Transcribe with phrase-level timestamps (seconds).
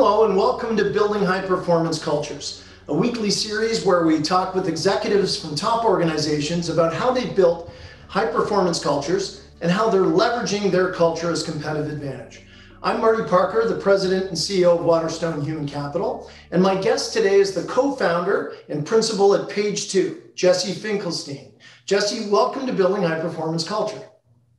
[0.00, 4.68] Hello, and welcome to Building High Performance Cultures, a weekly series where we talk with
[4.68, 7.72] executives from top organizations about how they built
[8.06, 12.42] high performance cultures and how they're leveraging their culture as competitive advantage.
[12.80, 17.40] I'm Marty Parker, the president and CEO of Waterstone Human Capital, and my guest today
[17.40, 21.54] is the co founder and principal at Page Two, Jesse Finkelstein.
[21.86, 24.08] Jesse, welcome to Building High Performance Culture.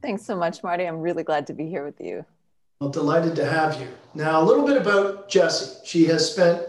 [0.01, 0.83] Thanks so much, Marty.
[0.83, 2.25] I'm really glad to be here with you.
[2.79, 3.89] Well, delighted to have you.
[4.13, 5.81] Now, a little bit about Jesse.
[5.83, 6.65] She has spent,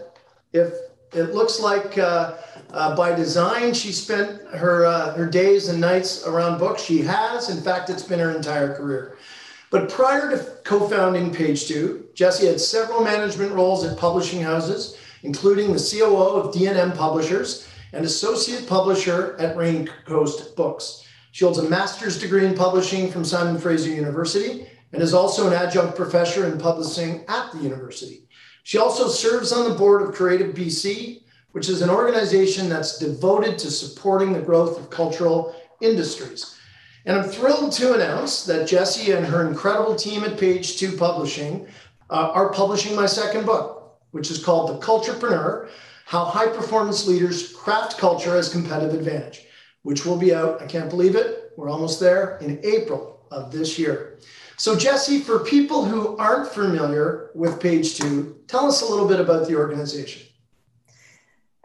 [0.51, 0.73] if
[1.13, 2.33] it looks like uh,
[2.71, 6.83] uh, by design, she spent her uh, her days and nights around books.
[6.83, 9.15] She has, in fact, it's been her entire career.
[9.69, 15.71] But prior to co-founding Page Two, Jesse had several management roles at publishing houses, including
[15.71, 21.07] the COO of D&M Publishers and associate publisher at Raincoast Books.
[21.31, 25.53] She holds a master's degree in publishing from Simon Fraser University and is also an
[25.53, 28.27] adjunct professor in publishing at the university.
[28.63, 33.57] She also serves on the board of Creative BC, which is an organization that's devoted
[33.59, 36.57] to supporting the growth of cultural industries.
[37.05, 41.67] And I'm thrilled to announce that Jesse and her incredible team at Page Two Publishing
[42.09, 45.69] uh, are publishing my second book, which is called The Culturepreneur
[46.05, 49.47] How High Performance Leaders Craft Culture as Competitive Advantage,
[49.81, 53.79] which will be out, I can't believe it, we're almost there, in April of this
[53.79, 54.19] year.
[54.61, 59.19] So, Jesse, for people who aren't familiar with Page Two, tell us a little bit
[59.19, 60.21] about the organization.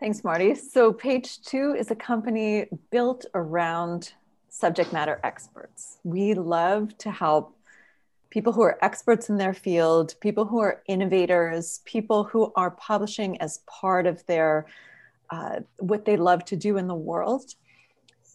[0.00, 0.54] Thanks, Marty.
[0.54, 4.14] So, Page Two is a company built around
[4.48, 5.98] subject matter experts.
[6.04, 7.54] We love to help
[8.30, 13.38] people who are experts in their field, people who are innovators, people who are publishing
[13.42, 14.64] as part of their
[15.28, 17.56] uh, what they love to do in the world.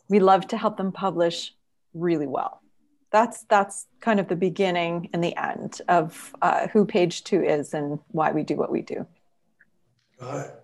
[0.07, 1.55] We love to help them publish
[1.95, 2.60] really well
[3.11, 7.73] that's that's kind of the beginning and the end of uh, who page two is
[7.73, 9.05] and why we do what we do.
[10.19, 10.55] Got it.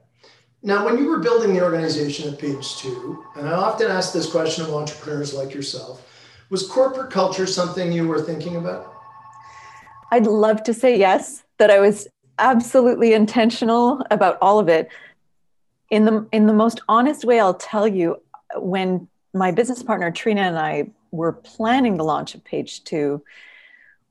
[0.64, 4.30] Now when you were building the organization at page two and i often ask this
[4.30, 6.04] question of entrepreneurs like yourself
[6.50, 8.94] was corporate culture something you were thinking about?
[10.12, 12.08] I'd love to say yes that i was
[12.40, 14.90] absolutely intentional about all of it.
[15.90, 18.18] In the in the most honest way i'll tell you
[18.56, 23.24] when my business partner trina and i were planning the launch of Page Two,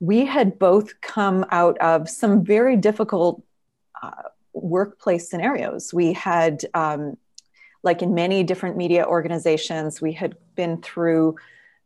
[0.01, 3.43] we had both come out of some very difficult
[4.03, 4.11] uh,
[4.53, 5.93] workplace scenarios.
[5.95, 7.17] We had, um,
[7.83, 11.37] like in many different media organizations, we had been through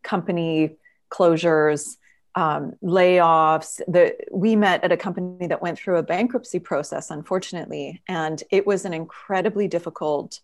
[0.03, 0.77] company
[1.11, 1.97] closures,
[2.35, 3.81] um, layoffs.
[3.87, 8.67] The, we met at a company that went through a bankruptcy process, unfortunately, and it
[8.67, 10.41] was an incredibly difficult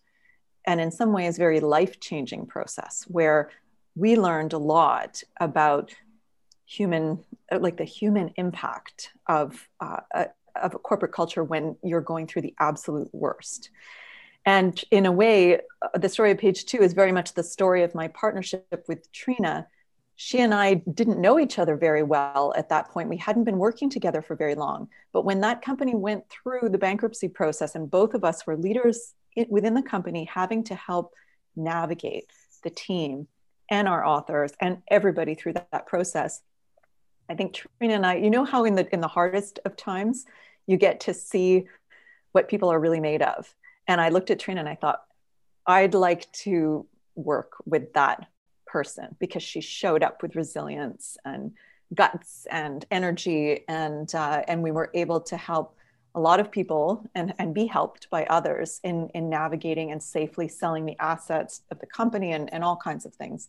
[0.65, 3.49] and in some ways very life changing process where
[3.97, 5.91] we learned a lot about
[6.65, 7.23] human
[7.59, 10.25] like the human impact of uh,
[10.55, 13.69] of a corporate culture when you're going through the absolute worst.
[14.45, 17.83] And in a way uh, the story of page two is very much the story
[17.83, 19.67] of my partnership with trina.
[20.15, 23.09] She and i didn't know each other very well at that point.
[23.09, 24.89] We hadn't been working together for very long.
[25.13, 29.13] But when that company went through the bankruptcy process and both of us were leaders
[29.49, 31.13] within the company having to help
[31.55, 32.29] navigate
[32.63, 33.27] the team
[33.69, 36.41] and our authors and everybody through that, that process.
[37.29, 40.25] I think Trina and I, you know how in the in the hardest of times
[40.65, 41.65] you get to see
[42.31, 43.53] what people are really made of.
[43.87, 45.03] And I looked at Trina and I thought,
[45.65, 46.85] I'd like to
[47.15, 48.27] work with that
[48.65, 51.53] person because she showed up with resilience and
[51.93, 55.77] guts and energy and uh, and we were able to help
[56.17, 60.47] a lot of people and, and be helped by others in, in navigating and safely
[60.47, 63.47] selling the assets of the company and, and all kinds of things.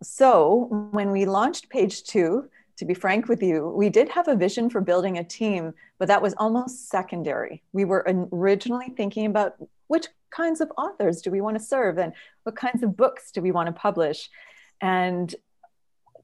[0.00, 4.36] So when we launched Page Two, to be frank with you, we did have a
[4.36, 7.62] vision for building a team, but that was almost secondary.
[7.72, 8.02] We were
[8.32, 9.56] originally thinking about
[9.88, 12.14] which kinds of authors do we want to serve and
[12.44, 14.30] what kinds of books do we want to publish.
[14.80, 15.34] And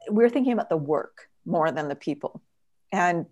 [0.09, 2.41] we're thinking about the work more than the people.
[2.93, 3.27] And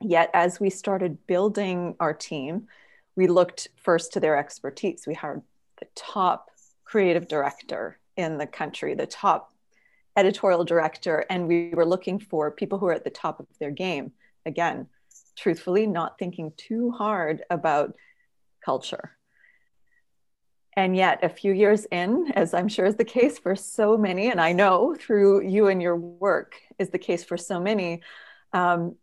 [0.00, 2.68] Yet, as we started building our team,
[3.16, 5.04] we looked first to their expertise.
[5.06, 5.42] We hired
[5.78, 6.50] the top
[6.84, 9.52] creative director in the country, the top
[10.16, 13.70] editorial director, and we were looking for people who are at the top of their
[13.70, 14.12] game.
[14.46, 14.86] Again,
[15.36, 17.94] truthfully, not thinking too hard about
[18.64, 19.16] culture.
[20.76, 24.30] And yet, a few years in, as I'm sure is the case for so many,
[24.30, 28.02] and I know through you and your work is the case for so many,
[28.52, 28.96] um,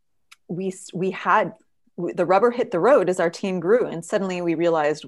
[0.48, 1.54] we we had
[1.98, 5.06] the rubber hit the road as our team grew and suddenly we realized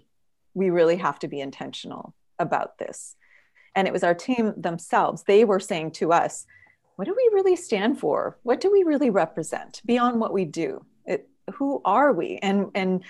[0.54, 3.16] we really have to be intentional about this.
[3.76, 5.24] And it was our team themselves.
[5.24, 6.46] They were saying to us
[6.96, 8.38] what do we really stand for?
[8.44, 10.86] What do we really represent beyond what we do?
[11.06, 12.40] It, who are we?
[12.42, 13.04] And and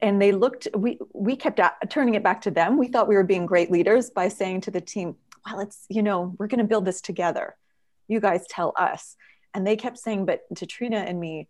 [0.00, 1.60] and they looked we we kept
[1.90, 2.78] turning it back to them.
[2.78, 6.04] We thought we were being great leaders by saying to the team well it's you
[6.04, 7.56] know we're going to build this together.
[8.06, 9.16] You guys tell us
[9.54, 11.48] and they kept saying but to trina and me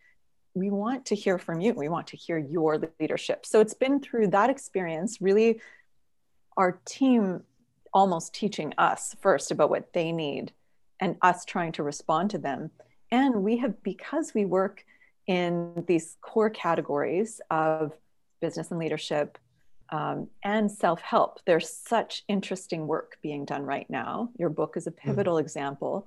[0.55, 4.01] we want to hear from you we want to hear your leadership so it's been
[4.01, 5.61] through that experience really
[6.56, 7.43] our team
[7.93, 10.53] almost teaching us first about what they need
[11.01, 12.71] and us trying to respond to them
[13.11, 14.85] and we have because we work
[15.27, 17.93] in these core categories of
[18.41, 19.39] business and leadership
[19.91, 21.41] um, and self help.
[21.47, 24.31] There's such interesting work being done right now.
[24.39, 25.09] Your book is a mm-hmm.
[25.09, 25.41] pivotal mm.
[25.41, 26.06] example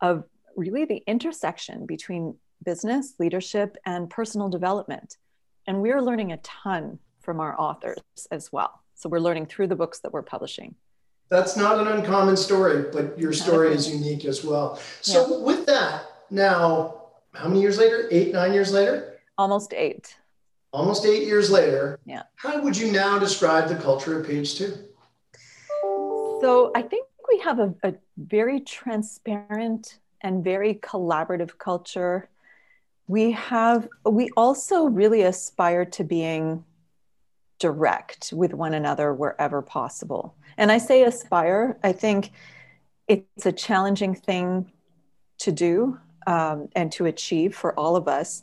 [0.00, 0.24] of
[0.56, 5.16] really the intersection between business, leadership, and personal development.
[5.66, 8.00] And we're learning a ton from our authors
[8.30, 8.82] as well.
[8.94, 10.74] So we're learning through the books that we're publishing.
[11.28, 14.78] That's not an uncommon story, but your story is unique as well.
[15.00, 15.44] So, yeah.
[15.44, 18.06] with that, now, how many years later?
[18.10, 19.20] Eight, nine years later?
[19.38, 20.14] Almost eight
[20.72, 22.22] almost eight years later, yeah.
[22.36, 24.74] how would you now describe the culture of page two?
[26.40, 32.28] So I think we have a, a very transparent and very collaborative culture.
[33.08, 36.64] We have, we also really aspire to being
[37.58, 40.34] direct with one another wherever possible.
[40.56, 42.32] And I say aspire, I think
[43.08, 44.70] it's a challenging thing
[45.38, 48.42] to do um, and to achieve for all of us.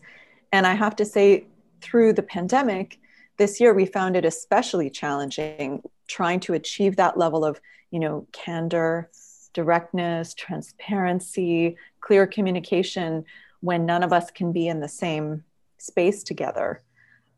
[0.51, 1.45] And I have to say,
[1.81, 2.99] through the pandemic,
[3.37, 7.61] this year we found it especially challenging trying to achieve that level of,
[7.91, 9.09] you know, candor,
[9.54, 13.25] directness, transparency, clear communication
[13.62, 15.44] when none of us can be in the same
[15.78, 16.81] space together.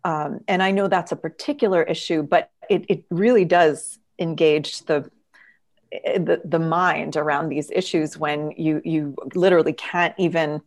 [0.04, 5.10] Um, and I know that's a particular issue, but it, it really does engage the,
[5.92, 10.62] the the mind around these issues when you you literally can't even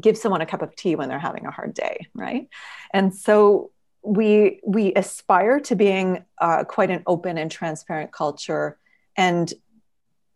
[0.00, 2.48] give someone a cup of tea when they're having a hard day right
[2.94, 3.70] and so
[4.02, 8.78] we we aspire to being uh, quite an open and transparent culture
[9.16, 9.52] and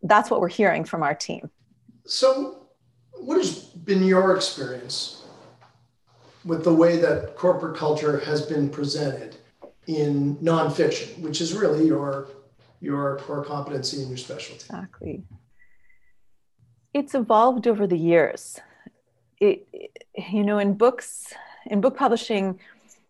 [0.03, 1.49] that's what we're hearing from our team.
[2.05, 2.67] So
[3.13, 5.23] what has been your experience
[6.43, 9.37] with the way that corporate culture has been presented
[9.87, 12.27] in nonfiction which is really your
[12.81, 14.65] your core competency and your specialty?
[14.69, 15.23] Exactly.
[16.93, 18.59] It's evolved over the years.
[19.39, 19.67] It,
[20.31, 21.33] you know, in books,
[21.65, 22.59] in book publishing,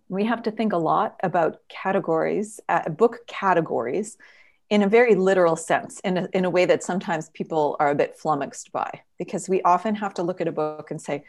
[0.10, 4.18] we have to think a lot about categories, uh, book categories,
[4.76, 7.96] in a very literal sense, in a, in a way that sometimes people are a
[7.96, 11.24] bit flummoxed by, because we often have to look at a book and say,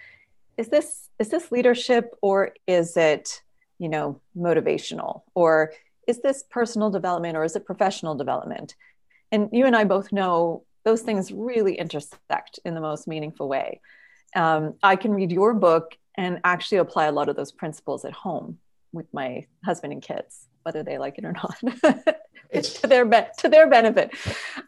[0.60, 3.42] is this is this leadership or is it,
[3.78, 5.72] you know, motivational, or
[6.08, 8.74] is this personal development or is it professional development?
[9.30, 13.80] And you and I both know those things really intersect in the most meaningful way.
[14.34, 18.12] Um, I can read your book and actually apply a lot of those principles at
[18.12, 18.58] home
[18.92, 21.56] with my husband and kids, whether they like it or not.
[22.50, 24.12] it's to their be- to their benefit.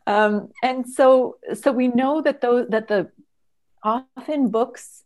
[0.07, 3.11] Um, and so so we know that those that the
[3.83, 5.03] often books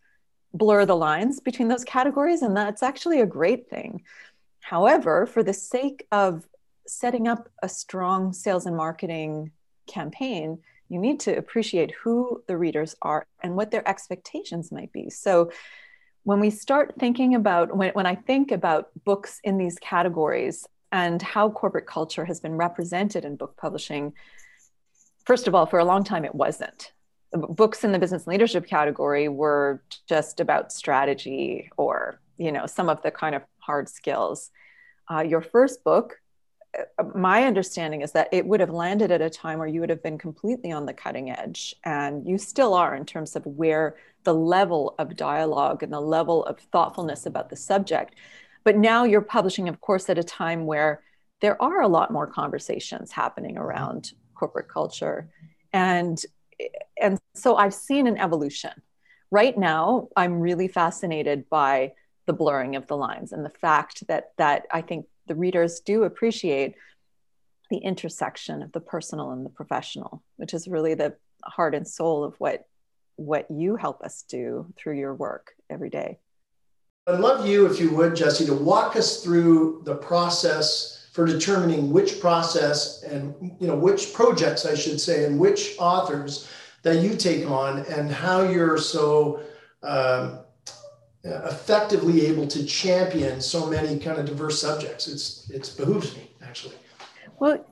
[0.53, 4.03] blur the lines between those categories, and that's actually a great thing.
[4.61, 6.47] However, for the sake of
[6.87, 9.51] setting up a strong sales and marketing
[9.87, 10.59] campaign,
[10.91, 15.09] you need to appreciate who the readers are and what their expectations might be.
[15.09, 15.51] So
[16.25, 21.21] when we start thinking about, when, when I think about books in these categories and
[21.21, 24.13] how corporate culture has been represented in book publishing,
[25.25, 26.93] first of all, for a long time it wasn't.
[27.33, 33.03] Books in the business leadership category were just about strategy or, you know, some of
[33.03, 34.51] the kind of hard skills.
[35.11, 36.19] Uh, your first book
[37.15, 40.03] my understanding is that it would have landed at a time where you would have
[40.03, 44.35] been completely on the cutting edge and you still are in terms of where the
[44.35, 48.15] level of dialogue and the level of thoughtfulness about the subject
[48.65, 51.03] but now you're publishing of course at a time where
[51.41, 53.65] there are a lot more conversations happening mm-hmm.
[53.65, 55.29] around corporate culture.
[55.73, 56.23] And
[57.01, 58.73] and so i've seen an evolution.
[59.31, 61.93] Right now i'm really fascinated by
[62.27, 66.05] the blurring of the lines and the fact that that i think the readers do
[66.05, 66.75] appreciate
[67.73, 72.23] the intersection of the personal and the professional, which is really the heart and soul
[72.23, 72.67] of what
[73.17, 76.19] what you help us do through your work every day.
[77.07, 81.93] I'd love you, if you would, Jesse, to walk us through the process for determining
[81.93, 86.49] which process and you know which projects, I should say, and which authors
[86.83, 89.41] that you take on, and how you're so
[89.83, 90.41] um,
[91.25, 95.09] effectively able to champion so many kind of diverse subjects.
[95.09, 96.77] It's it's behooves me actually.
[97.41, 97.67] Well,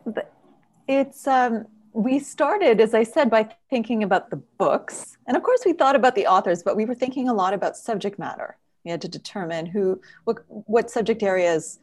[0.88, 5.62] it's um, we started, as I said, by thinking about the books, and of course
[5.64, 8.56] we thought about the authors, but we were thinking a lot about subject matter.
[8.84, 11.78] We had to determine who, what, what subject areas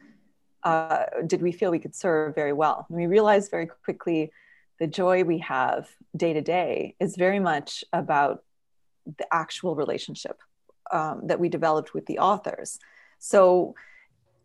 [0.64, 2.86] uh, did we feel we could serve very well.
[2.88, 4.32] And we realized very quickly
[4.78, 8.42] the joy we have day to day is very much about
[9.18, 10.40] the actual relationship
[10.92, 12.78] um, that we developed with the authors.
[13.18, 13.74] So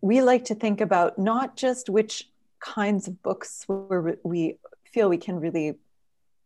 [0.01, 2.29] we like to think about not just which
[2.60, 3.65] kinds of books
[4.24, 5.75] we feel we can really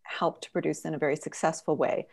[0.04, 2.08] help to produce in a very successful way,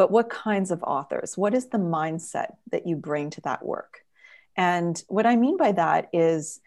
[0.00, 1.36] but what kinds of authors?
[1.36, 4.00] What is the mindset that you bring to that work?
[4.56, 6.62] And what I mean by that is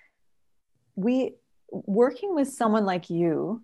[0.95, 1.33] we
[1.71, 3.63] working with someone like you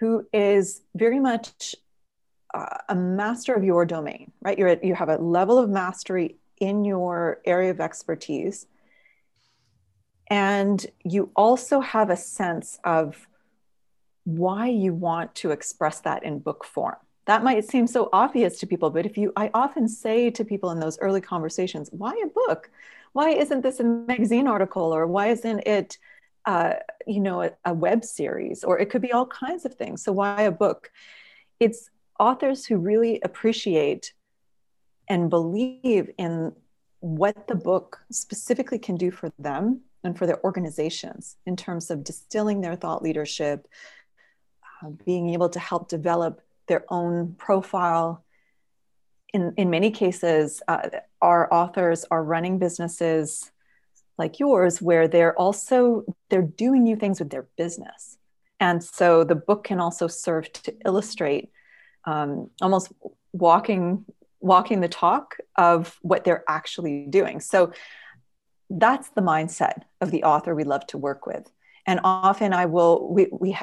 [0.00, 1.74] who is very much
[2.52, 4.58] uh, a master of your domain, right?
[4.58, 8.66] You're you have a level of mastery in your area of expertise.
[10.28, 13.26] And you also have a sense of
[14.24, 16.96] why you want to express that in book form.
[17.26, 20.70] That might seem so obvious to people, but if you, I often say to people
[20.70, 22.70] in those early conversations, why a book?
[23.12, 24.94] Why isn't this a magazine article?
[24.94, 25.98] Or why isn't it,
[26.44, 26.74] uh,
[27.06, 28.62] you know, a, a web series?
[28.62, 30.04] Or it could be all kinds of things.
[30.04, 30.90] So why a book?
[31.58, 31.90] It's
[32.20, 34.12] authors who really appreciate
[35.08, 36.52] and believe in
[37.00, 42.04] what the book specifically can do for them and for their organizations in terms of
[42.04, 43.66] distilling their thought leadership,
[44.82, 48.24] uh, being able to help develop their own profile.
[49.32, 50.88] In, in many cases, uh,
[51.20, 53.50] our authors are running businesses
[54.18, 58.16] like yours where they're also they're doing new things with their business
[58.60, 61.50] and so the book can also serve to illustrate
[62.06, 62.92] um, almost
[63.32, 64.04] walking
[64.40, 67.40] walking the talk of what they're actually doing.
[67.40, 67.72] So
[68.70, 71.50] that's the mindset of the author we love to work with.
[71.86, 73.56] And often I will, we, we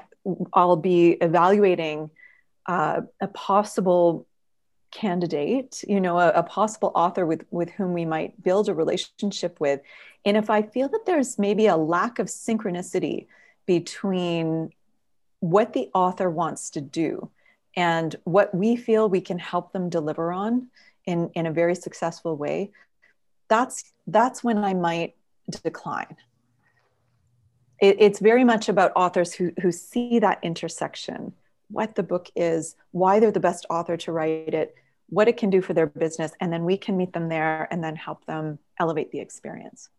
[0.54, 2.10] I'll be evaluating
[2.66, 4.26] uh, a possible
[4.92, 9.60] candidate, you know, a, a, possible author with, with whom we might build a relationship
[9.60, 9.82] with.
[10.24, 13.26] And if I feel that there's maybe a lack of synchronicity
[13.66, 14.72] between
[15.40, 17.30] what the author wants to do
[17.76, 20.68] and what we feel we can help them deliver on
[21.06, 22.72] in, in a very successful way,
[23.50, 25.16] that's that's when I might
[25.64, 26.16] decline.
[27.82, 31.34] It, it's very much about authors who, who see that intersection,
[31.74, 34.76] what the book is, why they're the best author to write it,
[35.10, 37.84] what it can do for their business, and then we can meet them there and
[37.84, 39.90] then help them elevate the experience.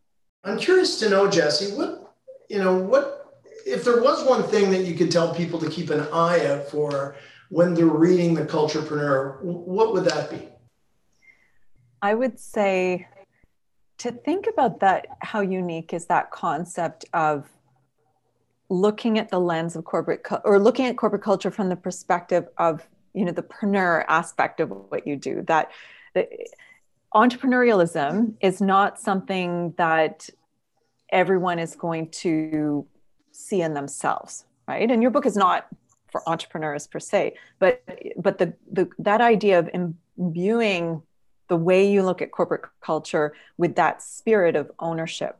[0.45, 2.15] I'm curious to know, Jesse, what
[2.49, 3.35] you know, what
[3.67, 6.69] if there was one thing that you could tell people to keep an eye out
[6.69, 7.17] for
[7.49, 10.49] when they're reading the Culturepreneur, what would that be?
[12.03, 13.09] I would say
[13.99, 17.49] to think about that, how unique is that concept of
[18.71, 22.87] looking at the lens of corporate or looking at corporate culture from the perspective of
[23.13, 25.71] you know the preneur aspect of what you do that,
[26.15, 26.29] that
[27.15, 30.29] entrepreneurialism is not something that
[31.11, 32.87] everyone is going to
[33.33, 34.91] see in themselves right?
[34.91, 35.67] And your book is not
[36.11, 37.83] for entrepreneurs per se but
[38.17, 39.69] but the, the that idea of
[40.19, 41.03] imbuing
[41.49, 45.39] the way you look at corporate culture with that spirit of ownership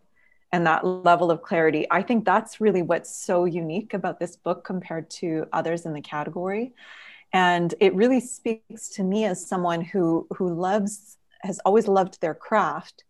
[0.55, 4.65] and that level of clarity i think that's really what's so unique about this book
[4.65, 6.73] compared to others in the category
[7.33, 12.35] and it really speaks to me as someone who who loves has always loved their
[12.35, 13.05] craft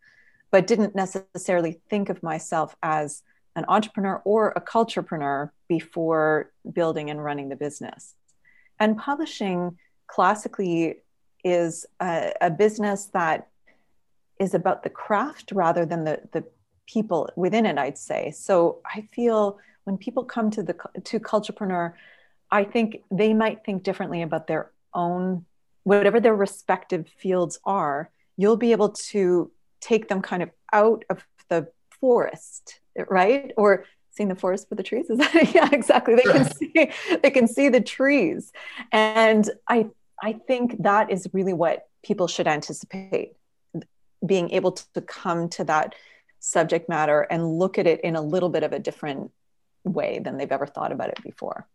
[0.55, 3.25] but didn't necessarily think of myself as
[3.57, 8.15] an entrepreneur or a culturepreneur before building and running the business.
[8.79, 10.99] And publishing classically
[11.45, 13.49] is a, a business that
[14.39, 16.45] is about the craft rather than the, the
[16.87, 18.31] people within it, I'd say.
[18.31, 20.75] So I feel when people come to the
[21.05, 21.95] to Culturepreneur,
[22.51, 25.45] I think they might think differently about their own
[25.83, 28.11] whatever their respective fields are.
[28.37, 29.51] You'll be able to
[29.81, 31.69] take them kind of out of the
[32.01, 33.53] forest right?
[33.57, 36.91] Or seeing the forest for the trees is that yeah exactly they can see
[37.23, 38.53] they can see the trees
[38.93, 39.89] and i
[40.23, 43.33] i think that is really what people should anticipate
[44.25, 45.97] being able to come to that
[46.45, 49.31] subject matter and look at it in a little bit of a different
[49.85, 51.67] way than they've ever thought about it before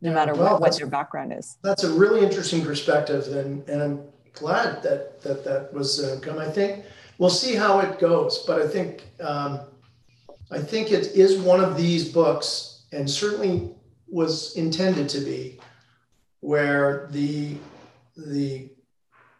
[0.00, 1.56] no yeah, matter well, what, what their background is.
[1.62, 4.00] that's a really interesting perspective and, and i'm
[4.32, 6.84] glad that that that was uh, come i think
[7.18, 9.60] we'll see how it goes but i think um,
[10.50, 13.70] I think it is one of these books, and certainly
[14.06, 15.58] was intended to be,
[16.40, 17.56] where the
[18.16, 18.70] the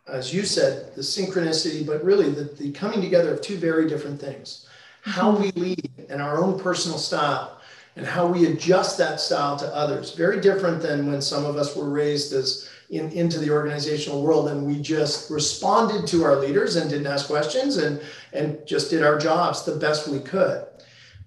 [0.09, 4.21] as you said, the synchronicity, but really the, the coming together of two very different
[4.21, 4.67] things.
[5.03, 7.61] How we lead and our own personal style
[7.97, 10.15] and how we adjust that style to others.
[10.15, 14.49] Very different than when some of us were raised as in, into the organizational world
[14.49, 18.01] and we just responded to our leaders and didn't ask questions and
[18.33, 20.65] and just did our jobs the best we could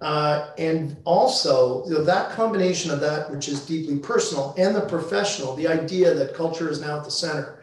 [0.01, 4.81] uh, and also you know, that combination of that which is deeply personal and the
[4.81, 7.58] professional the idea that culture is now at the center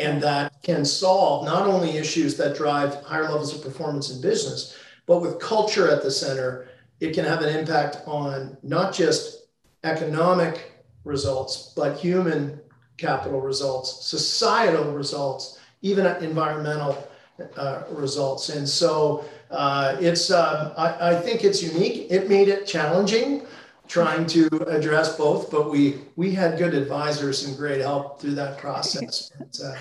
[0.00, 4.76] and that can solve not only issues that drive higher levels of performance in business
[5.06, 6.68] but with culture at the center
[7.00, 9.48] it can have an impact on not just
[9.84, 10.72] economic
[11.04, 12.60] results but human
[13.00, 17.08] capital results, societal results, even environmental
[17.56, 18.50] uh, results.
[18.50, 22.06] And so uh, it's, uh, I, I, think it's unique.
[22.10, 23.46] It made it challenging
[23.90, 28.56] trying to address both, but we, we had good advisors and great help through that
[28.56, 29.32] process.
[29.38, 29.74] But, uh,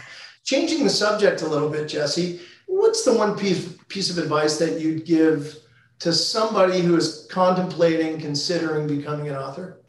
[0.44, 4.82] changing the subject a little bit, Jesse, what's the one piece, piece of advice that
[4.82, 5.56] you'd give
[6.00, 9.80] to somebody who is contemplating, considering becoming an author?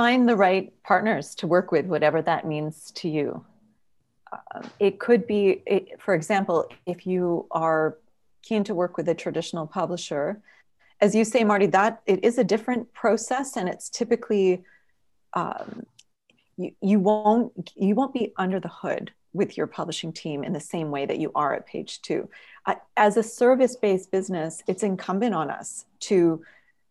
[0.00, 3.44] find the right partners to work with, whatever that means to you.
[4.32, 7.98] Uh, it could be, it, for example, if you are
[8.40, 10.40] keen to work with a traditional publisher,
[11.00, 14.62] as you say, Marty, that it is a different process, and it's typically
[15.34, 15.86] um,
[16.56, 20.60] you, you won't you won't be under the hood with your publishing team in the
[20.60, 22.28] same way that you are at page two.
[22.96, 26.42] As a service-based business, it's incumbent on us to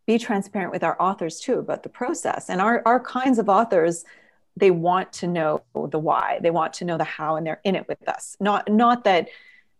[0.08, 2.50] be transparent with our authors too about the process.
[2.50, 4.06] And our, our kinds of authors,
[4.56, 7.76] they want to know the why, they want to know the how, and they're in
[7.76, 8.38] it with us.
[8.40, 9.28] Not, not that,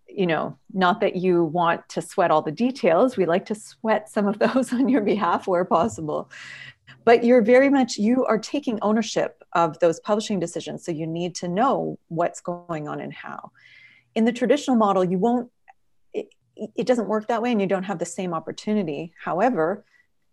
[0.10, 3.18] you know, not that you want to sweat all the details.
[3.18, 6.30] We like to sweat some of those on your behalf where possible.
[7.06, 10.86] But you're very much, you are taking ownership of those publishing decisions.
[10.86, 13.52] So you need to know what's going on and how.
[14.16, 15.50] In the traditional model, you won't
[16.14, 16.30] it,
[16.76, 19.14] it, doesn't work that way and you don't have the same opportunity.
[19.24, 19.86] However,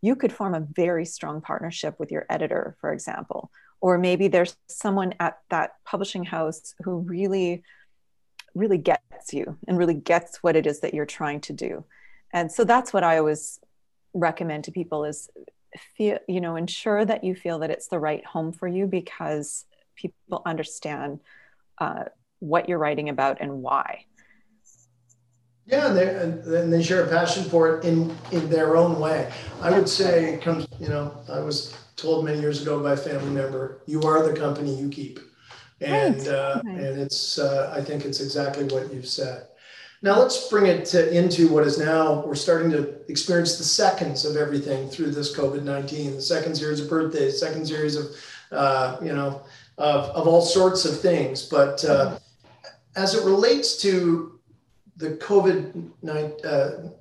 [0.03, 3.51] you could form a very strong partnership with your editor, for example.
[3.81, 7.63] Or maybe there's someone at that publishing house who really,
[8.57, 11.85] really gets you and really gets what it is that you're trying to do.
[12.33, 13.61] And so that's what I always
[14.15, 15.29] recommend to people is
[15.97, 19.67] feel, you know, ensure that you feel that it's the right home for you because
[19.95, 21.21] people understand
[21.79, 22.05] uh,
[22.39, 24.07] what you're writing about and why.
[25.67, 29.31] Yeah, and they, and they share a passion for it in, in their own way.
[29.61, 33.31] I would say comes, you know, I was told many years ago by a family
[33.31, 35.19] member, you are the company you keep.
[35.81, 36.29] And, right.
[36.29, 36.75] uh, right.
[36.75, 39.47] and it's, uh, I think it's exactly what you've said.
[40.03, 44.25] Now let's bring it to, into what is now, we're starting to experience the seconds
[44.25, 48.07] of everything through this COVID-19, the second series of birthdays, second series of,
[48.53, 49.43] uh, you know,
[49.79, 51.43] of, of all sorts of things.
[51.43, 52.19] But uh,
[52.95, 54.39] as it relates to
[54.97, 55.91] the COVID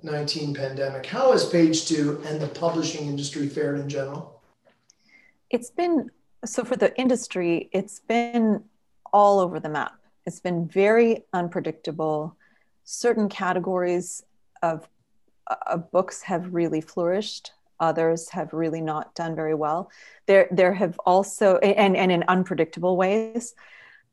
[0.04, 4.42] 19 pandemic, how has page two and the publishing industry fared in general?
[5.50, 6.10] It's been,
[6.46, 8.64] so for the industry, it's been
[9.12, 9.94] all over the map.
[10.26, 12.36] It's been very unpredictable.
[12.84, 14.24] Certain categories
[14.62, 14.88] of,
[15.68, 17.52] of books have really flourished.
[17.80, 19.92] Others have really not done very well.
[20.26, 23.54] There, there have also, and, and in unpredictable ways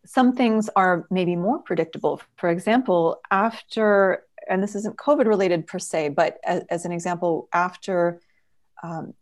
[0.04, 2.20] some things are maybe more predictable.
[2.36, 7.48] For example, after, and this isn't COVID related per se, but as, as an example,
[7.52, 8.20] after
[8.82, 9.14] um,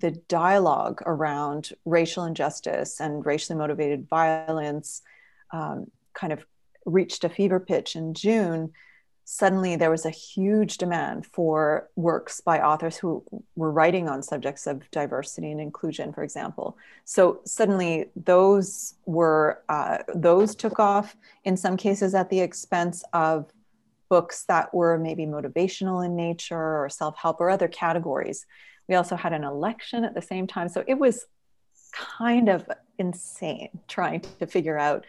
[0.00, 5.02] the dialogue around racial injustice and racially motivated violence
[5.52, 6.44] um, kind of
[6.84, 8.72] reached a fever pitch in June,
[9.24, 13.24] suddenly there was a huge demand for works by authors who
[13.56, 16.78] were writing on subjects of diversity and inclusion for example.
[17.04, 23.50] So suddenly those were uh, those took off in some cases at the expense of
[24.08, 28.46] books that were maybe motivational in nature or self-help or other categories
[28.88, 31.26] we also had an election at the same time so it was
[31.92, 32.68] kind of
[32.98, 35.04] insane trying to figure out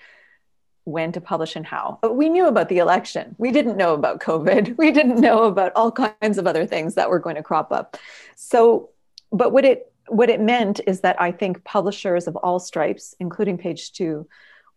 [0.87, 1.99] when to publish and how.
[2.01, 3.35] But we knew about the election.
[3.37, 4.77] We didn't know about COVID.
[4.77, 7.97] We didn't know about all kinds of other things that were going to crop up.
[8.35, 8.89] So,
[9.31, 13.57] but what it what it meant is that I think publishers of all stripes, including
[13.57, 14.27] Page Two,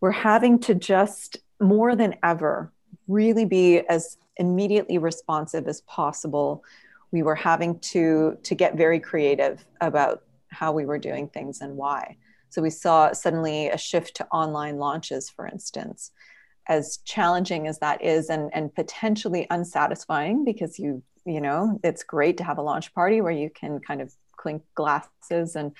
[0.00, 2.72] were having to just more than ever
[3.06, 6.64] really be as immediately responsive as possible.
[7.12, 11.76] We were having to to get very creative about how we were doing things and
[11.76, 12.16] why.
[12.50, 16.10] So we saw suddenly a shift to online launches, for instance.
[16.68, 22.36] As challenging as that is and, and potentially unsatisfying because you, you know, it's great
[22.38, 25.72] to have a launch party where you can kind of clink glasses and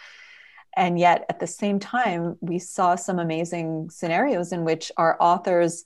[0.76, 5.84] and yet at the same time we saw some amazing scenarios in which our authors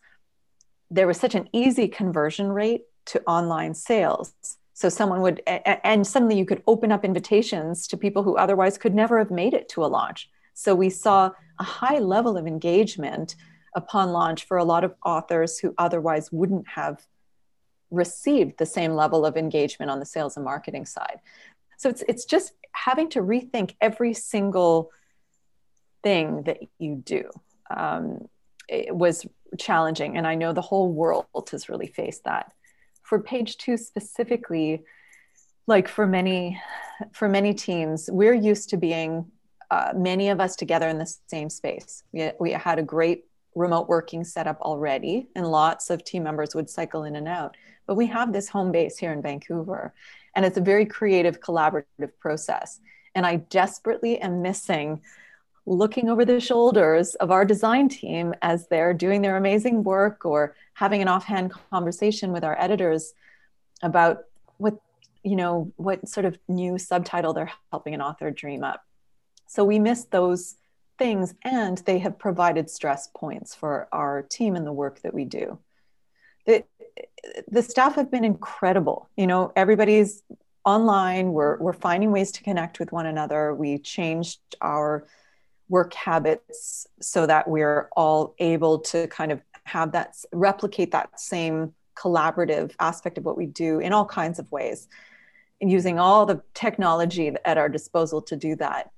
[0.91, 4.35] there was such an easy conversion rate to online sales
[4.75, 8.95] so someone would and suddenly you could open up invitations to people who otherwise could
[8.95, 13.37] never have made it to a launch so we saw a high level of engagement
[13.75, 17.05] upon launch for a lot of authors who otherwise wouldn't have
[17.91, 21.21] received the same level of engagement on the sales and marketing side.
[21.77, 24.91] So it's it's just having to rethink every single
[26.03, 27.31] thing that you do.
[27.75, 28.29] Um,
[28.69, 29.27] it was
[29.59, 32.53] challenging, and I know the whole world has really faced that.
[33.05, 34.83] For page two specifically,
[35.67, 36.61] like for many
[37.13, 39.27] for many teams, we're used to being
[39.71, 42.03] uh, many of us together in the same space.
[42.13, 46.69] We, we had a great remote working setup already, and lots of team members would
[46.69, 47.57] cycle in and out.
[47.87, 49.95] But we have this home base here in Vancouver,
[50.35, 52.81] and it's a very creative, collaborative process.
[53.15, 55.03] And I desperately am missing
[55.67, 60.55] looking over the shoulders of our design team as they're doing their amazing work or
[60.75, 63.15] having an offhand conversation with our editors
[63.83, 64.25] about
[64.59, 64.75] what
[65.23, 68.85] you know what sort of new subtitle they're helping an author dream up.
[69.47, 70.57] So we miss those
[70.99, 75.25] things and they have provided stress points for our team and the work that we
[75.25, 75.59] do.
[76.47, 76.65] The,
[77.49, 79.09] the staff have been incredible.
[79.17, 80.23] You know everybody's
[80.65, 81.33] online.
[81.33, 83.55] We're, we're finding ways to connect with one another.
[83.55, 85.07] We changed our
[85.69, 91.73] work habits so that we're all able to kind of have that replicate that same
[91.97, 94.89] collaborative aspect of what we do in all kinds of ways
[95.61, 98.91] using all the technology at our disposal to do that.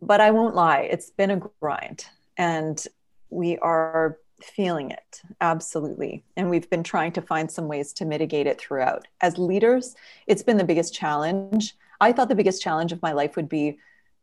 [0.00, 2.06] But I won't lie, it's been a grind
[2.36, 2.82] and
[3.30, 6.24] we are feeling it absolutely.
[6.36, 9.08] And we've been trying to find some ways to mitigate it throughout.
[9.20, 9.96] As leaders
[10.28, 11.76] it's been the biggest challenge.
[12.00, 13.78] I thought the biggest challenge of my life would be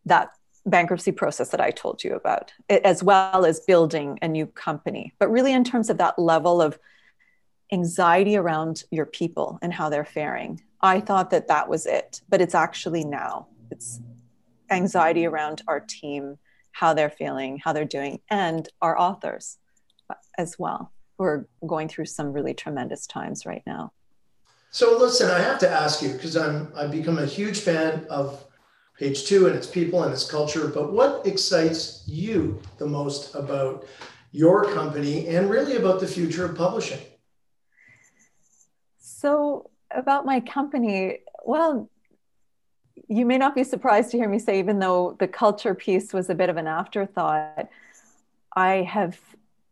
[0.05, 0.29] that
[0.65, 5.13] bankruptcy process that i told you about as well as building a new company.
[5.19, 6.79] But really in terms of that level of
[7.71, 12.21] anxiety around your people and how they're faring i thought that that was it.
[12.29, 13.47] But it's actually now.
[13.71, 13.99] It's
[14.69, 16.37] anxiety around our team,
[16.71, 19.57] how they're feeling, how they're doing, and our authors
[20.09, 23.91] uh, as well, who are going through some really tremendous times right now.
[24.71, 28.44] So listen, I have to ask you because I'm I've become a huge fan of
[28.97, 30.67] page two and its people and its culture.
[30.67, 33.85] But what excites you the most about
[34.31, 36.99] your company and really about the future of publishing?
[38.99, 41.89] So about my company, well,
[43.07, 46.29] you may not be surprised to hear me say, even though the culture piece was
[46.29, 47.69] a bit of an afterthought,
[48.55, 49.19] I have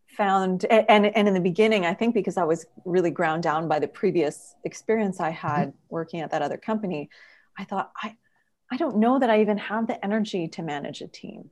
[0.08, 3.80] found, and, and in the beginning, I think because I was really ground down by
[3.80, 5.78] the previous experience I had mm-hmm.
[5.90, 7.10] working at that other company,
[7.58, 8.16] I thought, I,
[8.74, 11.50] I don't know that I even have the energy to manage a team.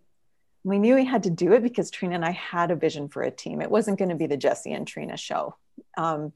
[0.64, 3.22] We knew we had to do it because Trina and I had a vision for
[3.22, 3.62] a team.
[3.62, 5.56] It wasn't going to be the Jesse and Trina show.
[5.98, 6.34] Um,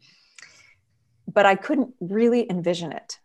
[1.32, 3.20] but I couldn't really envision it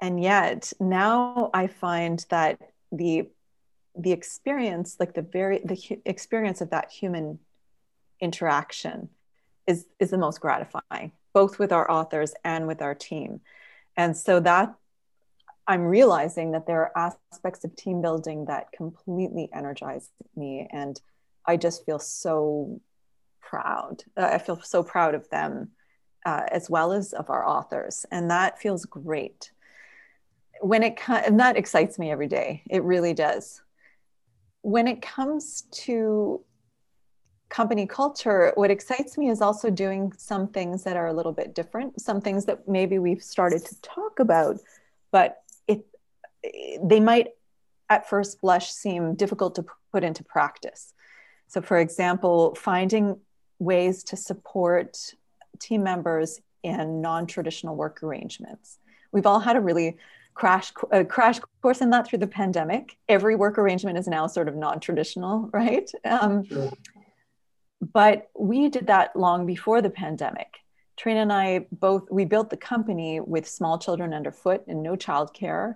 [0.00, 2.60] and yet now i find that
[2.92, 3.28] the
[3.96, 7.38] the experience like the very the hu- experience of that human
[8.20, 9.08] interaction
[9.66, 13.40] is is the most gratifying both with our authors and with our team
[13.96, 14.74] and so that
[15.68, 21.00] i'm realizing that there are aspects of team building that completely energize me and
[21.46, 22.80] i just feel so
[23.40, 24.02] proud.
[24.16, 25.70] Uh, i feel so proud of them
[26.26, 29.50] uh, as well as of our authors and that feels great.
[30.60, 32.62] When it and that excites me every day.
[32.68, 33.62] It really does.
[34.62, 36.44] When it comes to
[37.48, 41.54] company culture what excites me is also doing some things that are a little bit
[41.54, 44.56] different some things that maybe we've started to talk about
[45.12, 45.38] but
[46.82, 47.28] they might
[47.90, 50.92] at first blush seem difficult to put into practice
[51.46, 53.18] so for example finding
[53.58, 55.14] ways to support
[55.58, 58.78] team members in non-traditional work arrangements
[59.12, 59.96] we've all had a really
[60.38, 62.96] crash a crash course in that through the pandemic.
[63.08, 65.90] Every work arrangement is now sort of non-traditional, right?
[66.04, 66.70] Um, sure.
[67.92, 70.58] But we did that long before the pandemic.
[70.96, 75.74] Trina and I both we built the company with small children underfoot and no childcare.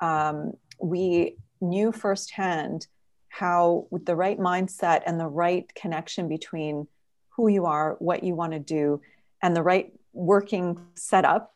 [0.00, 2.86] Um, we knew firsthand
[3.28, 6.86] how, with the right mindset and the right connection between
[7.30, 9.00] who you are, what you want to do,
[9.42, 11.54] and the right working setup,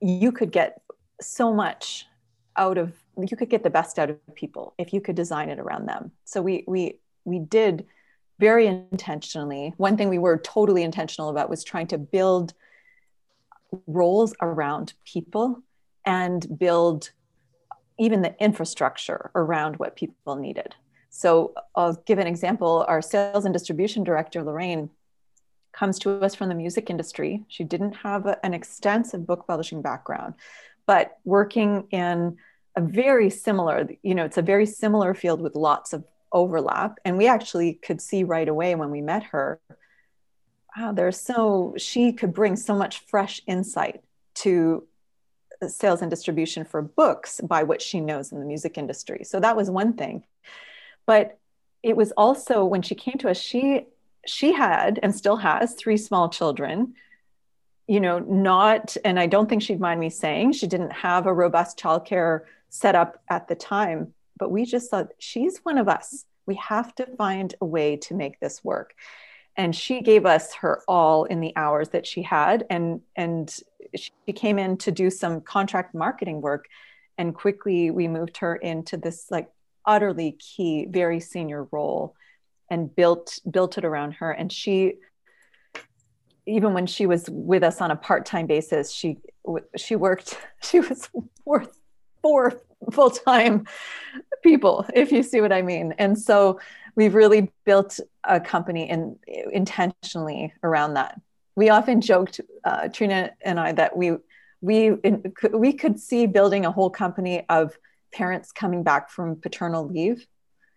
[0.00, 0.80] you could get
[1.20, 2.06] so much
[2.56, 5.58] out of you could get the best out of people if you could design it
[5.58, 6.10] around them.
[6.24, 7.86] So we we we did
[8.38, 9.72] very intentionally.
[9.76, 12.52] One thing we were totally intentional about was trying to build
[13.86, 15.62] roles around people
[16.04, 17.10] and build
[17.98, 20.74] even the infrastructure around what people needed.
[21.10, 22.84] So i'll give an example.
[22.88, 24.90] Our sales and distribution director lorraine
[25.72, 27.44] comes to us from the music industry.
[27.48, 30.34] She didn't have a, an extensive book publishing background
[30.86, 32.36] but working in
[32.76, 36.98] a very similar, you know, it's a very similar field with lots of overlap.
[37.04, 39.60] And we actually could see right away when we met her,
[40.76, 44.02] wow, there's so, she could bring so much fresh insight
[44.34, 44.86] to
[45.68, 49.22] sales and distribution for books by what she knows in the music industry.
[49.24, 50.24] So that was one thing.
[51.06, 51.38] But
[51.82, 53.86] it was also when she came to us, she
[54.26, 56.94] she had and still has three small children
[57.86, 61.32] you know not and i don't think she'd mind me saying she didn't have a
[61.32, 66.24] robust childcare set up at the time but we just thought she's one of us
[66.46, 68.94] we have to find a way to make this work
[69.56, 73.60] and she gave us her all in the hours that she had and and
[73.94, 76.66] she came in to do some contract marketing work
[77.18, 79.48] and quickly we moved her into this like
[79.86, 82.14] utterly key very senior role
[82.70, 84.30] and built built it around her.
[84.30, 84.94] And she
[86.46, 89.18] even when she was with us on a part-time basis she
[89.76, 91.08] she worked she was
[91.44, 91.78] worth
[92.22, 92.62] four
[92.92, 93.66] full-time
[94.42, 95.94] people if you see what i mean.
[95.98, 96.60] And so
[96.96, 99.18] we've really built a company in,
[99.52, 101.20] intentionally around that.
[101.56, 104.12] We often joked uh, trina and i that we
[104.60, 104.96] we
[105.52, 107.76] we could see building a whole company of
[108.12, 110.26] parents coming back from paternal leave.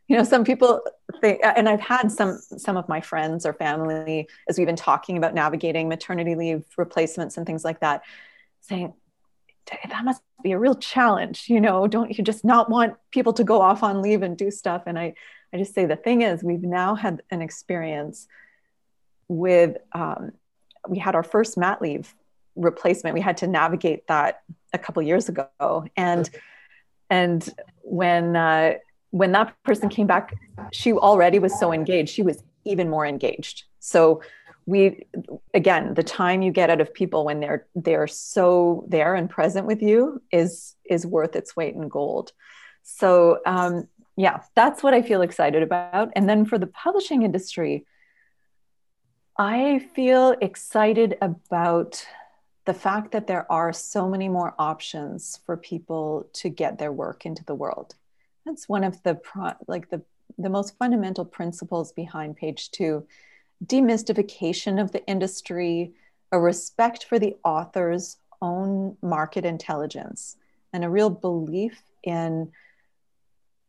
[0.07, 0.81] You know some people
[1.19, 5.17] think and i've had some some of my friends or family as we've been talking
[5.17, 8.03] about navigating maternity leave replacements and things like that
[8.61, 8.93] saying
[9.89, 13.43] that must be a real challenge you know don't you just not want people to
[13.43, 14.83] go off on leave and do stuff?
[14.85, 15.13] And i
[15.53, 18.27] i just say the thing is we've now had an experience
[19.27, 20.31] with um,
[20.87, 22.13] we had our first mat leave
[22.55, 24.41] replacement we had to navigate that
[24.73, 26.29] a couple years ago and
[27.09, 27.49] and
[27.81, 28.73] when uh,
[29.11, 30.35] when that person came back,
[30.71, 32.13] she already was so engaged.
[32.13, 33.63] She was even more engaged.
[33.79, 34.21] So
[34.65, 35.05] we
[35.53, 39.65] again, the time you get out of people when they're they're so there and present
[39.65, 42.33] with you is is worth its weight in gold.
[42.83, 46.11] So um, yeah, that's what I feel excited about.
[46.15, 47.85] And then for the publishing industry,
[49.37, 52.05] I feel excited about
[52.65, 57.25] the fact that there are so many more options for people to get their work
[57.25, 57.95] into the world
[58.47, 60.01] that's one of the pro- like the
[60.37, 63.05] the most fundamental principles behind page two
[63.65, 65.93] demystification of the industry
[66.31, 70.37] a respect for the author's own market intelligence
[70.73, 72.51] and a real belief in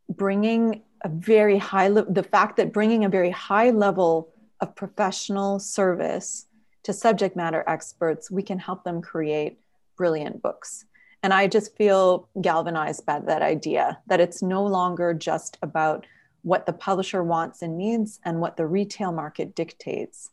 [0.09, 5.59] bringing a very high le- the fact that bringing a very high level of professional
[5.59, 6.47] service
[6.83, 9.59] to subject matter experts we can help them create
[9.97, 10.85] brilliant books.
[11.23, 16.07] And I just feel galvanized by that idea that it's no longer just about
[16.42, 20.31] what the publisher wants and needs and what the retail market dictates,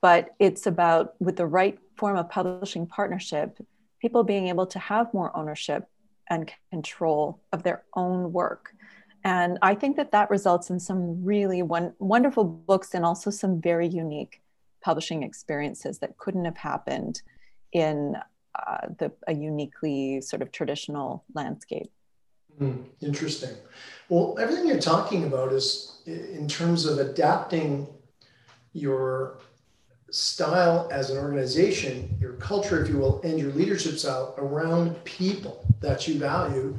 [0.00, 3.58] but it's about with the right form of publishing partnership,
[4.00, 5.86] people being able to have more ownership
[6.30, 8.74] and control of their own work.
[9.24, 13.60] And I think that that results in some really one, wonderful books and also some
[13.60, 14.40] very unique
[14.80, 17.22] publishing experiences that couldn't have happened
[17.72, 18.16] in
[18.54, 21.90] uh, the, a uniquely sort of traditional landscape.
[22.60, 23.54] Mm, interesting.
[24.08, 27.86] Well, everything you're talking about is in terms of adapting
[28.72, 29.38] your
[30.10, 35.66] style as an organization, your culture, if you will, and your leadership style around people
[35.80, 36.76] that you value.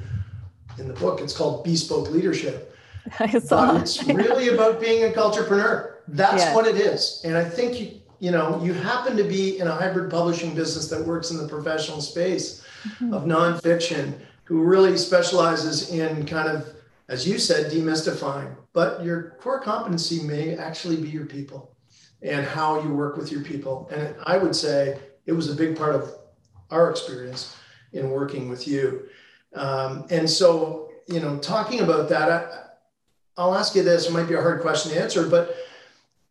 [0.77, 2.75] In the book, it's called Bespoke Leadership.
[3.19, 5.93] But it's really about being a culturepreneur.
[6.07, 7.21] That's what it is.
[7.23, 10.89] And I think you, you know, you happen to be in a hybrid publishing business
[10.89, 13.13] that works in the professional space mm-hmm.
[13.13, 14.13] of nonfiction,
[14.43, 16.73] who really specializes in kind of,
[17.07, 18.55] as you said, demystifying.
[18.73, 21.75] But your core competency may actually be your people
[22.21, 23.89] and how you work with your people.
[23.91, 26.13] And I would say it was a big part of
[26.69, 27.55] our experience
[27.93, 29.07] in working with you.
[29.55, 32.65] Um, and so, you know, talking about that, I,
[33.37, 34.07] I'll ask you this.
[34.07, 35.55] It might be a hard question to answer, but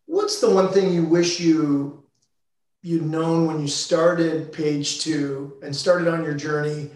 [0.08, 2.02] What's the one thing you wish you
[2.80, 6.90] you'd known when you started page two and started on your journey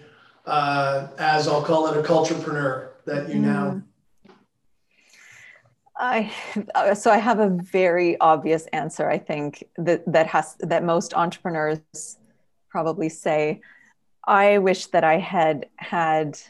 [0.47, 3.83] uh, as I'll call it a culturepreneur that you now mm.
[6.03, 6.33] I
[6.75, 9.09] uh, so I have a very obvious answer.
[9.09, 12.19] I think that that has that most entrepreneurs
[12.69, 13.61] probably say.
[14.27, 16.41] I wish that I had had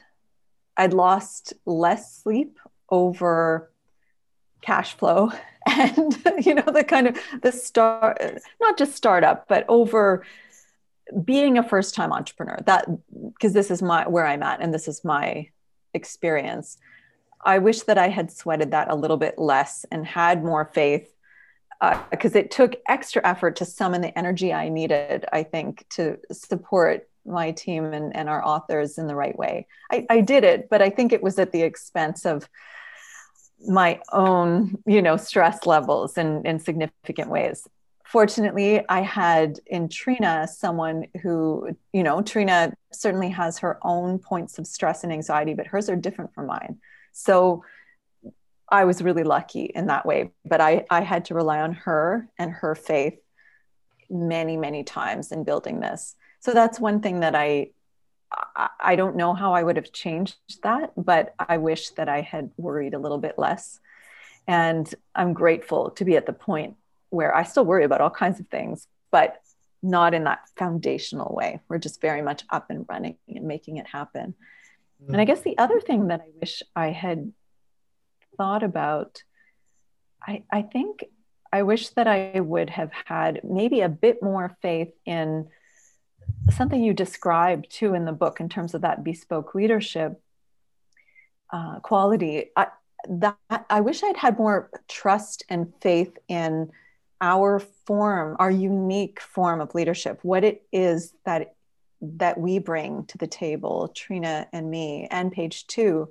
[0.79, 3.71] I'd lost less sleep over
[4.63, 5.31] cash flow
[5.67, 8.23] and you know the kind of the start
[8.61, 10.25] not just startup but over
[11.25, 12.87] being a first time entrepreneur that
[13.35, 15.49] because this is my where i'm at and this is my
[15.95, 16.79] experience
[17.43, 21.09] i wish that i had sweated that a little bit less and had more faith
[22.11, 26.19] because uh, it took extra effort to summon the energy i needed i think to
[26.31, 29.67] support my team and, and our authors in the right way.
[29.91, 32.49] I, I did it but i think it was at the expense of
[33.67, 37.67] my own you know stress levels in in significant ways.
[38.05, 44.59] Fortunately i had in trina someone who you know trina certainly has her own points
[44.59, 46.79] of stress and anxiety but hers are different from mine
[47.13, 47.65] so
[48.71, 52.29] i was really lucky in that way but i i had to rely on her
[52.39, 53.19] and her faith
[54.11, 57.69] many many times in building this so that's one thing that i
[58.81, 62.51] I don't know how I would have changed that, but I wish that I had
[62.57, 63.81] worried a little bit less.
[64.47, 66.77] And I'm grateful to be at the point
[67.11, 69.37] where I still worry about all kinds of things, but
[69.83, 71.61] not in that foundational way.
[71.69, 74.35] We're just very much up and running and making it happen.
[75.09, 77.33] And I guess the other thing that I wish I had
[78.37, 79.23] thought about,
[80.27, 81.05] I, I think
[81.53, 85.49] I wish that I would have had maybe a bit more faith in
[86.51, 90.21] something you describe too in the book in terms of that bespoke leadership
[91.53, 92.51] uh, quality.
[92.57, 92.69] I,
[93.09, 93.37] that
[93.69, 96.71] I wish I'd had more trust and faith in
[97.21, 101.55] our form, our unique form of leadership, what it is that
[102.03, 106.11] that we bring to the table, Trena and me, and page two,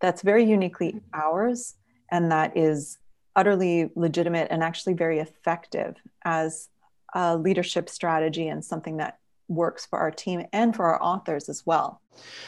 [0.00, 1.76] that's very uniquely ours,
[2.10, 2.98] and that is
[3.36, 6.68] utterly legitimate and actually very effective as
[7.14, 11.64] a leadership strategy and something that works for our team and for our authors as
[11.64, 12.00] well.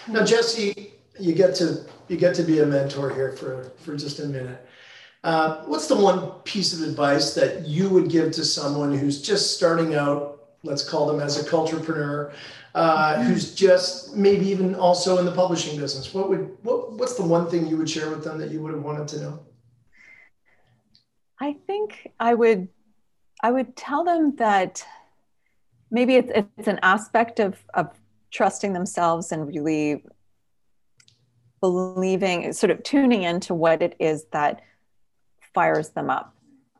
[0.08, 4.18] Now, Jesse, you get to you get to be a mentor here for for just
[4.18, 4.66] a minute.
[5.22, 9.56] Uh, what's the one piece of advice that you would give to someone who's just
[9.56, 10.33] starting out?
[10.64, 12.32] Let's call them as a culturepreneur,
[12.74, 13.22] uh, mm-hmm.
[13.22, 16.12] who's just maybe even also in the publishing business.
[16.12, 18.72] What would what, what's the one thing you would share with them that you would
[18.72, 19.38] have wanted to know?
[21.40, 22.68] I think I would
[23.42, 24.84] I would tell them that
[25.90, 27.88] maybe it's, it's an aspect of, of
[28.30, 30.02] trusting themselves and really
[31.60, 34.60] believing sort of tuning into what it is that
[35.54, 36.34] fires them up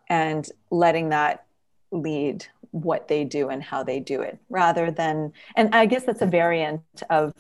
[0.09, 1.47] and letting that
[1.93, 6.23] lead what they do and how they do it rather than and i guess that's
[6.23, 7.33] a variant of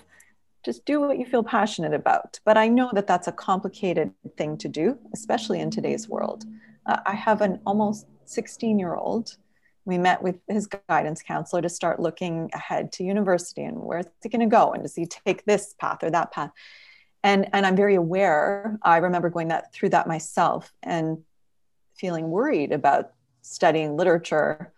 [0.64, 2.40] just do what you feel passionate about.
[2.44, 6.44] But i know that that's a complicated thing to do especially in today's world.
[6.87, 9.37] Uh, i have an almost 16 year old
[9.85, 14.29] we met with his guidance counselor to start looking ahead to university and where's he
[14.29, 16.53] going to go and does he take this path or that path?
[17.25, 21.25] And and i'm very aware i remember going that through that myself and
[21.97, 24.73] feeling worried about studying literature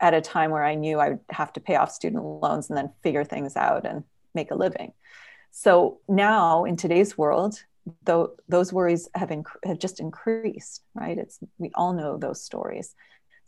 [0.00, 2.76] at a time where i knew i would have to pay off student loans and
[2.76, 4.04] then figure things out and
[4.34, 4.92] make a living
[5.50, 7.62] so now in today's world
[8.04, 12.94] though those worries have, inc- have just increased right it's we all know those stories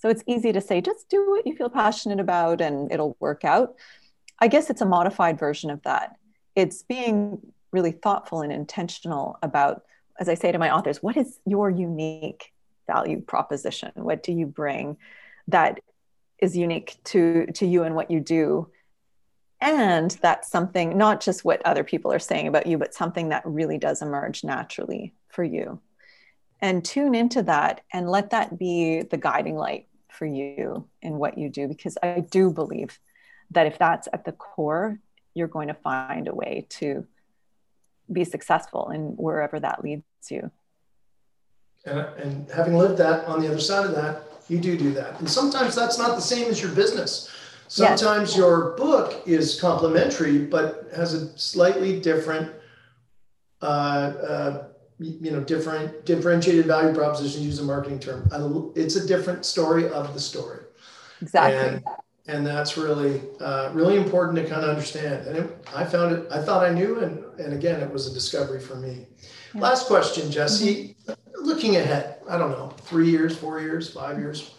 [0.05, 3.43] so it's easy to say, just do what you feel passionate about and it'll work
[3.43, 3.75] out.
[4.39, 6.17] I guess it's a modified version of that.
[6.55, 7.41] It's being
[7.73, 9.83] really thoughtful and intentional about,
[10.21, 12.53] as I say to my authors, what is your unique
[12.87, 13.93] value proposition?
[13.95, 14.99] What do you bring
[15.49, 15.81] that
[16.45, 18.69] is unique to, to you and what you do?
[19.61, 23.43] And that's something, not just what other people are saying about you, but something that
[23.47, 25.81] really does emerge naturally for you.
[26.61, 31.39] And tune into that and let that be the guiding light for you in what
[31.39, 32.99] you do because I do believe
[33.51, 35.01] that if that's at the core,
[35.35, 37.07] you're going to find a way to
[38.13, 40.51] be successful in wherever that leads you.
[41.87, 45.19] And, and having lived that on the other side of that, you do do that.
[45.21, 47.31] And sometimes that's not the same as your business.
[47.69, 48.37] Sometimes yes.
[48.37, 52.53] your book is complementary, but has a slightly different
[53.63, 54.65] uh, uh,
[54.99, 58.29] you know different differentiated value proposition use a marketing term
[58.77, 60.61] it's a different story of the story
[61.21, 61.85] exactly and,
[62.29, 66.27] and that's really uh, really important to kind of understand and it, i found it
[66.31, 69.07] i thought i knew and and again it was a discovery for me
[69.53, 69.61] yeah.
[69.61, 70.94] last question jesse mm-hmm.
[71.55, 74.55] Looking ahead i don't know three years four years five years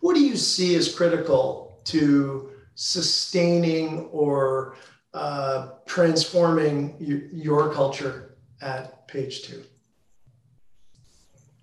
[0.00, 4.76] what do you see as critical to sustaining or
[5.14, 6.96] uh, transforming
[7.32, 9.62] your culture at page two?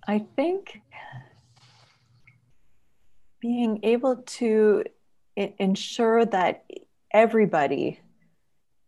[0.08, 0.80] I think
[3.40, 4.84] being able to
[5.36, 6.64] ensure that
[7.12, 8.00] everybody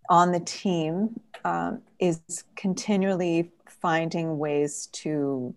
[0.09, 2.21] on the team um, is
[2.57, 5.55] continually finding ways to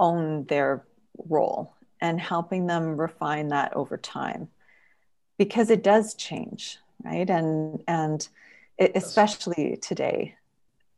[0.00, 0.84] own their
[1.28, 4.48] role and helping them refine that over time
[5.38, 7.28] because it does change right?
[7.28, 8.28] And and
[8.78, 10.34] it, especially today.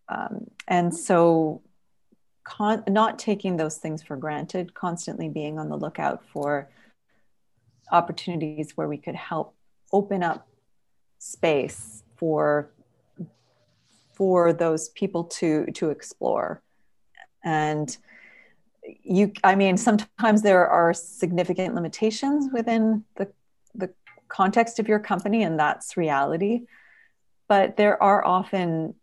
[0.09, 1.63] Um, and so
[2.45, 6.69] con- not taking those things for granted, constantly being on the lookout for
[7.91, 9.55] opportunities where we could help
[9.93, 10.47] open up
[11.19, 12.71] space for
[14.13, 16.63] for those people to to explore.
[17.45, 17.97] And
[19.03, 23.33] you, I mean, sometimes there are significant limitations within the,
[23.75, 23.91] the
[24.29, 26.63] context of your company, and that's reality.
[27.49, 28.95] But there are often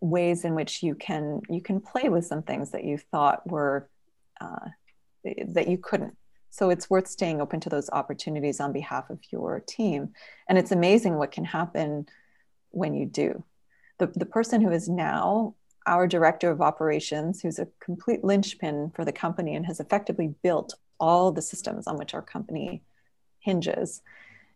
[0.00, 3.88] ways in which you can you can play with some things that you thought were
[4.40, 4.68] uh,
[5.24, 6.16] that you couldn't.
[6.50, 10.10] So it's worth staying open to those opportunities on behalf of your team.
[10.48, 12.06] And it's amazing what can happen
[12.70, 13.42] when you do.
[13.98, 15.54] The, the person who is now
[15.86, 20.74] our director of operations who's a complete linchpin for the company and has effectively built
[20.98, 22.82] all the systems on which our company
[23.40, 24.02] hinges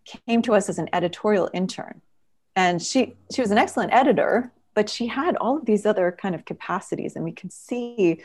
[0.05, 2.01] came to us as an editorial intern.
[2.55, 6.35] And she she was an excellent editor but she had all of these other kind
[6.35, 7.17] of capacities.
[7.17, 8.23] And we could see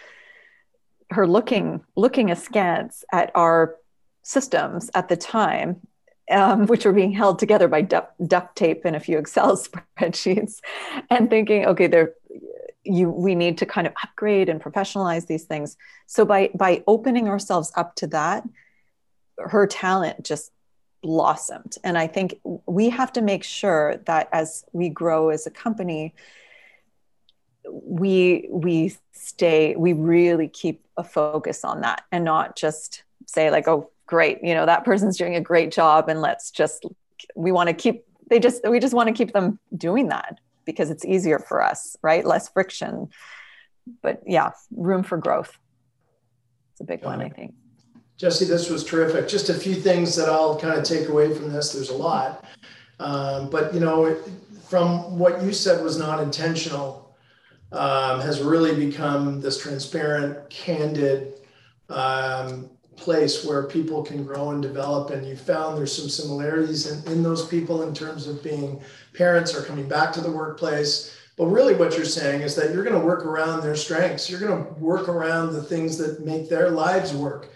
[1.10, 3.78] her looking looking askance at our
[4.22, 5.82] systems at the time
[6.30, 9.58] um, which were being held together by duct, duct tape and a few excel
[10.00, 10.60] spreadsheets
[11.10, 12.14] and thinking okay there
[12.84, 15.78] you we need to kind of upgrade and professionalize these things.
[16.08, 18.44] So by by opening ourselves up to that
[19.38, 20.52] her talent just
[21.02, 21.76] blossomed.
[21.84, 26.14] And i think we have to make sure that as we grow as a company
[27.70, 33.68] we we stay we really keep a focus on that and not just say like
[33.68, 36.86] oh great you know that person's doing a great job and let's just
[37.36, 40.90] we want to keep they just we just want to keep them doing that because
[40.90, 42.26] it's easier for us right?
[42.26, 43.10] Less friction.
[44.02, 45.58] But yeah room for growth.
[46.72, 47.54] It's a big one i think.
[48.18, 49.28] Jesse this was terrific.
[49.28, 51.74] Just a few things that i'll kind of take away from this.
[51.74, 52.46] There's a lot.
[53.00, 54.16] Um, but you know
[54.70, 57.02] from what you said was not intentional
[57.72, 61.34] um, has really become this transparent, candid
[61.90, 62.70] um,
[63.02, 65.10] place where people can grow and develop.
[65.10, 68.82] And you found there's some similarities in, in those people in terms of being
[69.14, 71.18] parents or coming back to the workplace.
[71.38, 74.30] But really, what you're saying is that you're going to work around their strengths.
[74.30, 77.50] You're going to work around the things that make their lives work.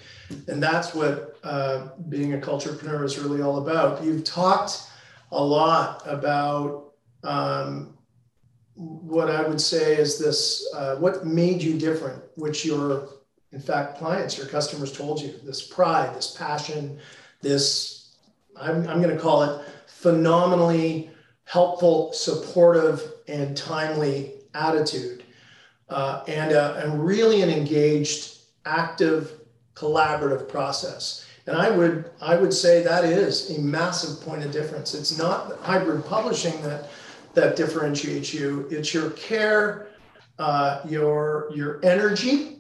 [0.48, 4.04] And that's what uh, being a culturepreneur is really all about.
[4.04, 4.90] You've talked
[5.32, 6.94] a lot about
[7.24, 7.96] um,
[8.76, 13.10] what I would say is this uh, what made you different, which your,
[13.56, 17.00] in fact, clients, your customers told you this pride, this passion,
[17.42, 18.18] this,
[18.60, 21.10] I'm, I'm going to call it phenomenally
[21.46, 25.24] helpful, supportive, and timely attitude,
[25.88, 29.40] uh, and, uh, and really an engaged, active,
[29.74, 31.26] collaborative process.
[31.48, 34.96] And I would I would say that is a massive point of difference.
[34.96, 36.90] It's not hybrid publishing that
[37.36, 38.68] that differentiates you.
[38.72, 39.90] It's your care,
[40.40, 42.55] uh, your your energy,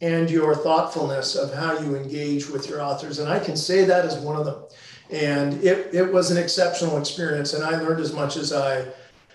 [0.00, 3.18] and your thoughtfulness of how you engage with your authors.
[3.18, 4.62] And I can say that as one of them.
[5.10, 7.52] And it, it was an exceptional experience.
[7.52, 8.86] And I learned as much as I,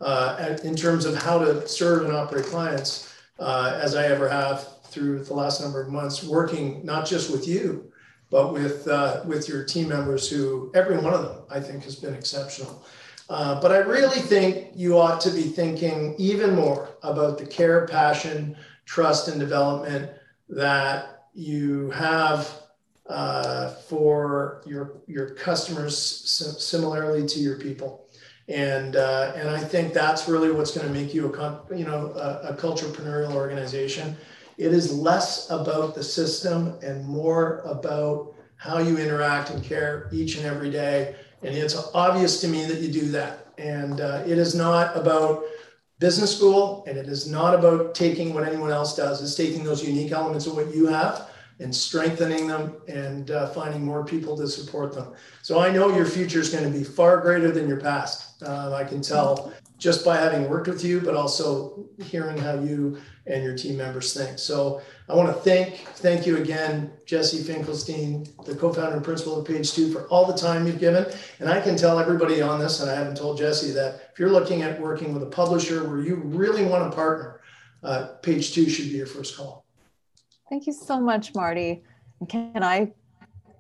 [0.01, 4.68] uh, in terms of how to serve and operate clients, uh, as I ever have
[4.86, 7.91] through the last number of months, working not just with you,
[8.32, 11.95] but with uh, with your team members, who every one of them I think has
[11.95, 12.84] been exceptional.
[13.30, 17.88] Uh, but I really think you ought to be thinking even more about the care,
[17.88, 18.55] passion,
[18.86, 20.11] trust, and development
[20.50, 22.50] that you have
[23.08, 28.08] uh, for your your customers, similarly to your people.
[28.48, 32.12] And uh, and I think that's really what's going to make you a you know
[32.16, 34.16] a, a culturepreneurial organization.
[34.58, 40.38] It is less about the system and more about how you interact and care each
[40.38, 41.16] and every day
[41.46, 43.48] and it's obvious to me that you do that.
[43.58, 45.43] And uh, it is not about
[46.00, 49.22] business school and it is not about taking what anyone else does.
[49.22, 51.30] It's taking those unique elements of what you have
[51.60, 55.14] and strengthening them and uh, finding more people to support them.
[55.41, 58.43] So I know your future is going to be far greater than your past.
[58.43, 62.97] Uh, I can tell just by having worked with you, but also hearing how you
[63.28, 64.39] and your team members think.
[64.39, 69.45] So I want to thank thank you again, Jesse Finkelstein, the co-founder and principal of
[69.45, 71.05] Page Two, for all the time you've given.
[71.39, 74.30] And I can tell everybody on this, and I haven't told Jesse that if you're
[74.30, 77.41] looking at working with a publisher where you really want to partner,
[77.84, 79.65] uh, Page Two should be your first call.
[80.49, 81.84] Thank you so much, Marty.
[82.30, 82.93] Can I,